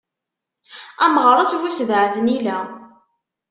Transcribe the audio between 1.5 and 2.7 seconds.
bu sebɛa tnila.